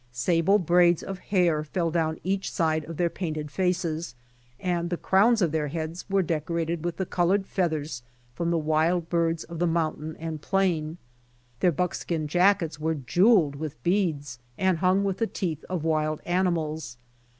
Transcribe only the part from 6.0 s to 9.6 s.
were decorated with the colored feathers from the wild birds of